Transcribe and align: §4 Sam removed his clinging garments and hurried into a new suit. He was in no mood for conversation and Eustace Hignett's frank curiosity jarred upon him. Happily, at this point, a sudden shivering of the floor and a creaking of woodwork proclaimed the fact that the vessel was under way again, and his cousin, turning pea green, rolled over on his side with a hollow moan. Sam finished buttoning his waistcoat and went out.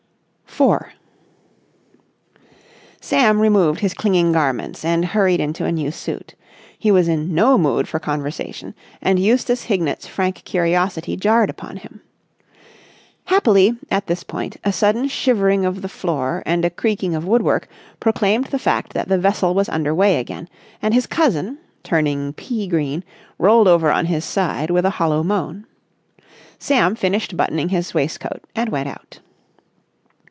§4 0.53 0.91
Sam 2.99 3.39
removed 3.39 3.79
his 3.79 3.93
clinging 3.93 4.33
garments 4.33 4.83
and 4.83 5.05
hurried 5.05 5.39
into 5.39 5.63
a 5.63 5.71
new 5.71 5.91
suit. 5.91 6.35
He 6.77 6.91
was 6.91 7.07
in 7.07 7.33
no 7.33 7.57
mood 7.57 7.87
for 7.87 8.01
conversation 8.01 8.75
and 9.01 9.17
Eustace 9.17 9.63
Hignett's 9.63 10.07
frank 10.07 10.41
curiosity 10.43 11.15
jarred 11.15 11.49
upon 11.49 11.77
him. 11.77 12.01
Happily, 13.23 13.77
at 13.89 14.07
this 14.07 14.25
point, 14.25 14.57
a 14.65 14.73
sudden 14.73 15.07
shivering 15.07 15.63
of 15.63 15.81
the 15.81 15.87
floor 15.89 16.43
and 16.45 16.65
a 16.65 16.69
creaking 16.69 17.15
of 17.15 17.25
woodwork 17.25 17.69
proclaimed 18.01 18.47
the 18.47 18.59
fact 18.59 18.91
that 18.93 19.07
the 19.07 19.17
vessel 19.17 19.53
was 19.53 19.69
under 19.69 19.95
way 19.95 20.17
again, 20.19 20.49
and 20.81 20.93
his 20.93 21.07
cousin, 21.07 21.59
turning 21.81 22.33
pea 22.33 22.67
green, 22.67 23.03
rolled 23.39 23.69
over 23.69 23.89
on 23.89 24.05
his 24.07 24.25
side 24.25 24.69
with 24.69 24.83
a 24.85 24.89
hollow 24.99 25.23
moan. 25.23 25.65
Sam 26.59 26.93
finished 26.95 27.37
buttoning 27.37 27.69
his 27.69 27.93
waistcoat 27.95 28.43
and 28.53 28.67
went 28.69 28.89
out. 28.89 29.21